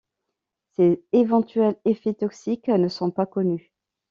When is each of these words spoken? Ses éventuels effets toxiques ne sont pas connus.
Ses 0.71 1.03
éventuels 1.11 1.75
effets 1.85 2.15
toxiques 2.15 2.69
ne 2.69 2.87
sont 2.87 3.11
pas 3.11 3.27
connus. 3.27 3.71